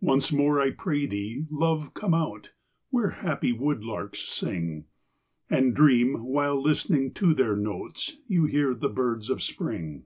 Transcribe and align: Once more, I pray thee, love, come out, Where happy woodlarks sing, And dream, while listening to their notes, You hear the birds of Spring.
Once 0.00 0.30
more, 0.30 0.60
I 0.60 0.70
pray 0.70 1.06
thee, 1.06 1.44
love, 1.50 1.92
come 1.92 2.14
out, 2.14 2.52
Where 2.90 3.10
happy 3.10 3.52
woodlarks 3.52 4.20
sing, 4.28 4.84
And 5.50 5.74
dream, 5.74 6.22
while 6.24 6.62
listening 6.62 7.12
to 7.14 7.34
their 7.34 7.56
notes, 7.56 8.18
You 8.28 8.44
hear 8.44 8.74
the 8.74 8.88
birds 8.88 9.28
of 9.28 9.42
Spring. 9.42 10.04